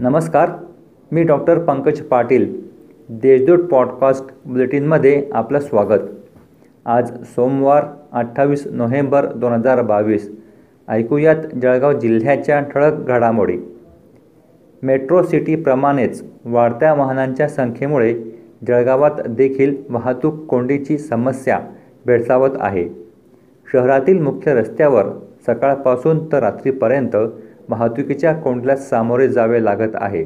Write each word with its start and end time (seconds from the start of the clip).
नमस्कार 0.00 0.50
मी 1.12 1.22
doctor 1.22 1.58
Pankaj 1.58 2.00
Patil 2.00 2.60
Deshdoot 3.08 3.58
podcast 3.58 4.24
बुलेटिनमध्ये 4.46 5.26
आपलं 5.32 5.60
स्वागत. 5.60 6.00
आज 6.86 7.24
सोमवार 7.24 7.84
अठ्ठावीस 8.12 8.66
नोव्हेंबर 8.66 9.26
दोन 9.26 9.52
हजार 9.52 9.82
बावीस. 9.82 10.32
ऐकूयात 10.88 11.36
जळगाव 11.62 11.92
जिल्ह्याच्या 11.92 12.60
ठळक 12.60 12.92
घडामोडी. 12.92 13.58
मेट्रो 14.82 15.22
सिटीप्रमाणेच 15.22 16.24
वाढत्या 16.44 16.94
वाहनांच्या 16.94 17.48
संख्येमुळे 17.48 18.14
जळगावात 18.68 19.26
देखील 19.28 19.76
वाहतूक 19.90 20.34
कोंडीची 20.34 20.98
समस्या 20.98 21.60
भेडसावत 22.06 22.50
आहे. 22.60 22.88
शहरातील 23.72 24.22
मुख्य 24.22 24.54
रस्त्यावर 24.54 25.06
सकाळपासून 25.46 26.32
तर 26.32 26.38
रात्रीपर्यंत 26.38 27.16
वाहतुकीच्या 27.70 28.32
कोंडीला 28.34 28.76
सामोरे 28.76 29.28
जावे 29.28 29.64
लागत 29.64 29.94
आहे. 29.94 30.24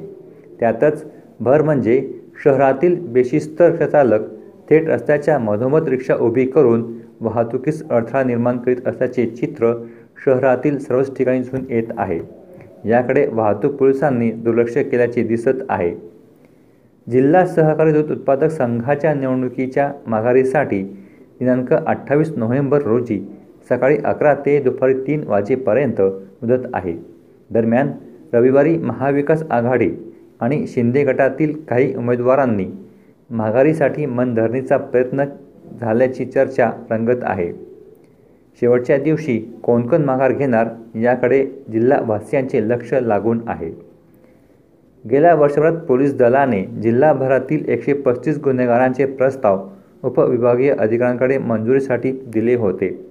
त्यातच 0.61 1.05
भर 1.41 1.63
म्हणजे 1.63 2.01
शहरातील 2.45 2.97
बेशिस्त 3.13 3.63
चालक 3.63 4.29
थेट 4.71 4.89
रस्त्याच्या 4.89 5.39
मधोमध 5.39 5.89
रिक्षा 5.89 6.15
उभी 6.17 6.45
करून 6.47 6.85
वाहतुकीस 7.21 7.83
अडथळा 7.91 8.23
निर्माण 8.25 8.59
करीत 8.59 8.87
असल्याचे 8.87 9.27
चित्र 9.27 9.73
शहरातील 10.25 10.79
सर्वच 10.79 11.17
ठिकाणी 11.17 11.39
दिसून 11.39 11.65
येत 11.71 11.93
आहे. 11.97 12.21
याकडे 12.85 13.27
वाहतूक 13.33 13.75
पोलिसांनी 13.75 14.31
दुर्लक्ष 14.33 14.77
केल्याचे 14.77 15.23
दिसत 15.23 15.63
आहे. 15.69 15.95
जिल्हा 17.07 17.45
सहकारी 17.47 17.93
दूध 17.93 18.11
उत्पादक 18.13 18.51
संघाच्या 18.51 19.15
निवडणुकीच्या 19.15 19.91
माघारीसाठी 20.07 20.83
दिनांक 21.41 21.73
अठ्ठावीस 21.73 22.33
नोव्हेंबर 22.37 22.83
रोजी 22.83 23.21
सकाळी 23.69 23.97
अकरा 24.05 24.35
ते 24.47 24.59
दुपारी 24.63 24.95
तीन 25.07 25.25
वाजेपर्यंत 25.27 26.01
मुदत 26.01 26.67
आहे. 26.75 26.97
दरम्यान 27.55 27.91
रविवारी 28.33 28.79
महाविकास 28.79 29.43
आघाडी 29.51 29.91
आणि 30.41 30.67
शिंदे 30.67 31.05
गटातील 31.05 31.59
काही 31.69 31.95
उमेदवारांनी 31.95 32.67
माघारीसाठी 33.31 34.07
मनधरणीचा 34.07 34.77
प्रयत्न 34.77 35.25
झाल्याची 35.81 36.25
चर्चा 36.25 36.71
रंगत 36.91 37.23
आहे. 37.23 37.53
शेवटच्या 38.61 38.99
दिवशी 38.99 39.39
कोण 39.63 39.87
कोण 39.87 40.03
माघार 40.03 40.33
घेणार 40.33 40.69
याकडे 40.99 41.47
जिल्हावासियांचे 41.73 42.69
लक्ष 42.69 42.93
लागून 42.93 43.41
आहे. 43.47 43.71
गेल्या 45.11 45.35
वर्षभरात 45.35 45.73
पोलीस 45.73 46.15
दलाने 46.15 46.65
जिल्हाभरातील 46.65 47.69
एकशे 47.69 47.93
पस्तीस 47.93 48.39
गुन्हेगारांचे 48.39 49.05
प्रस्ताव 49.05 49.69
उपविभागीय 50.05 50.73
अधिकाऱ्यांकडे 50.73 51.39
मंजुरीसाठी 51.39 52.13
दिले 52.13 52.55
होते. 52.55 53.07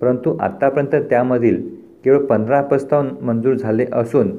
परंतु 0.00 0.36
आत्तापर्यंत 0.40 1.04
त्यामधील 1.10 1.79
केवळ 2.04 2.18
पंधरा 2.18 2.60
प्रस्ताव 2.62 3.04
मंजूर 3.22 3.54
झाले 3.54 3.86
असून 3.92 4.30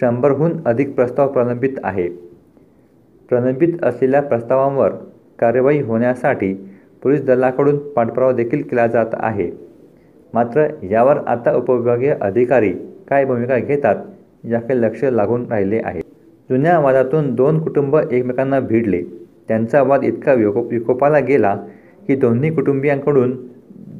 शंभरहून 0.00 0.52
अधिक 0.66 0.94
प्रस्ताव 0.94 1.28
प्रलंबित 1.28 1.78
आहे. 1.84 2.08
प्रलंबित 3.28 3.84
असलेल्या 3.84 4.22
प्रस्तावांवर 4.22 4.90
कार्यवाही 5.38 5.80
होण्यासाठी 5.80 6.54
पोलीस 7.02 7.24
दलाकडून 7.24 7.78
पाठपुरावा 7.78 8.32
देखील 8.32 8.62
केला 8.62 8.86
जात 8.86 9.06
आहे. 9.12 9.50
मात्र 10.34 10.66
यावर 10.90 11.16
आता 11.16 11.54
उपविभागीय 11.54 12.14
अधिकारी 12.20 12.72
काय 13.08 13.24
भूमिका 13.24 13.58
घेतात 13.58 13.96
याकडे 14.44 14.80
लक्ष 14.80 15.04
लागून 15.04 15.46
राहिले 15.50 15.80
आहे. 15.84 16.00
जुन्या 16.50 16.78
वादातून 16.78 17.34
दोन 17.34 17.62
कुटुंब 17.62 17.96
एकमेकांना 18.10 18.60
भिडले. 18.60 19.02
त्यांचा 19.48 19.82
वाद 19.82 20.04
इतका 20.04 20.32
विको 20.32 20.62
विकोपाला 20.62 21.18
गेला 21.18 21.56
की 22.08 22.16
दोन्ही 22.16 22.54
कुटुंबियांकडून 22.54 23.36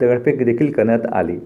दगडफेक 0.00 0.44
देखील 0.44 0.72
करण्यात 0.72 1.06
आली. 1.12 1.38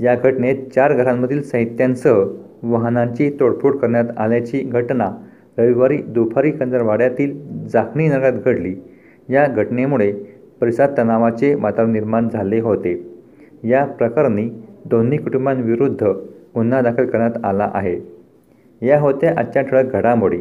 या 0.00 0.14
घटनेत 0.14 0.56
चार 0.74 0.92
घरांमधील 0.92 1.42
साहित्यांसह 1.42 2.24
वाहनांची 2.62 3.30
तोडफोड 3.40 3.76
करण्यात 3.76 4.04
आल्याची 4.16 4.60
घटना 4.60 5.10
रविवारी 5.58 5.96
दुपारी 5.96 6.50
कंदरवाड्यातील 6.50 7.40
जाखणी 7.72 8.08
नगरात 8.08 8.32
घडली. 8.32 8.74
या 9.28 9.46
घटनेमुळे 9.46 10.12
परिसरात 10.60 10.88
तणावाचे 10.98 11.54
वातावरण 11.54 11.92
निर्माण 11.92 12.28
झाले 12.28 12.60
होते. 12.60 13.22
या 13.64 13.84
प्रकरणी 13.84 14.50
दोन्ही 14.84 15.18
कुटुंबांविरुद्ध 15.18 16.04
गुन्हा 16.54 16.80
दाखल 16.80 17.06
करण्यात 17.06 17.44
आला 17.44 17.70
आहे. 17.74 18.00
या 18.86 19.00
होत्या 19.00 19.34
आजच्या 19.38 19.62
ठळक 19.62 19.92
घडामोडी. 19.92 20.38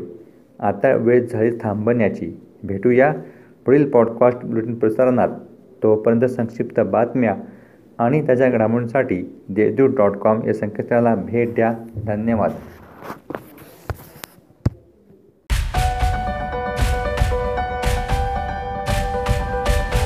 आता 0.59 0.95
वेळ 0.95 1.25
झाली 1.25 1.51
थांबण्याची. 1.61 2.37
भेटूया 2.63 3.13
पुढील 3.65 3.89
पॉडकास्ट 3.89 4.45
बुलेटिन 4.45 4.75
प्रसारणात. 4.75 5.29
तोपर्यंत 5.83 6.25
संक्षिप्त 6.25 6.79
बातम्या 6.79 7.35
आणि 7.99 8.25
त्याच्या 8.25 8.49
घडामोडींसाठी 8.49 9.43
देशदूत 9.49 9.89
डॉट 9.89 10.17
कॉम 10.17 10.47
या 10.47 10.53
संकेतस्थळाला 10.53 11.15
भेट 11.15 11.55
द्या. 11.55 11.73
धन्यवाद. 12.05 12.51